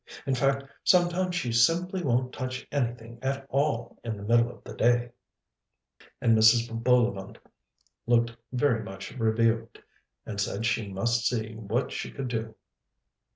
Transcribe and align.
In 0.25 0.33
fact, 0.33 0.63
sometimes 0.83 1.35
she 1.35 1.51
simply 1.51 2.01
won't 2.01 2.33
touch 2.33 2.67
anything 2.71 3.19
at 3.21 3.45
all 3.51 3.99
in 4.03 4.17
the 4.17 4.23
middle 4.23 4.49
of 4.49 4.63
the 4.63 4.73
day." 4.73 5.11
And 6.19 6.35
Mrs. 6.35 6.67
Bullivant 6.83 7.37
looked 8.07 8.35
very 8.51 8.81
much 8.83 9.11
rebuked, 9.19 9.77
and 10.25 10.41
said 10.41 10.61
that 10.61 10.65
she 10.65 10.91
must 10.91 11.27
see 11.27 11.53
what 11.53 11.91
she 11.91 12.09
could 12.09 12.29
do. 12.29 12.55